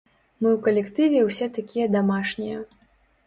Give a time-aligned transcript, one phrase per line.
[0.43, 2.65] Мы ў калектыве ўсе такія дамашнія.